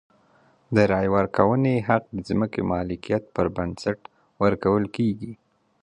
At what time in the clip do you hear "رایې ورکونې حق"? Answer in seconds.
0.91-2.03